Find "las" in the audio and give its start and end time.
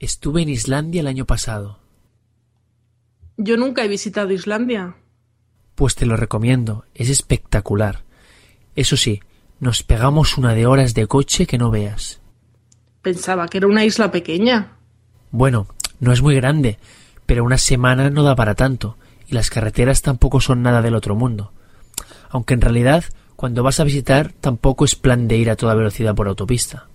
19.34-19.50